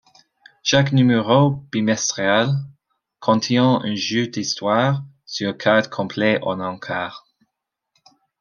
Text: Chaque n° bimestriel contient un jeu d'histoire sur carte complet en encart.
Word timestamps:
Chaque 0.63 0.93
n° 0.93 1.59
bimestriel 1.71 2.49
contient 3.19 3.81
un 3.83 3.93
jeu 3.93 4.25
d'histoire 4.25 5.03
sur 5.27 5.55
carte 5.55 5.91
complet 5.91 6.39
en 6.41 6.59
encart. 6.59 7.27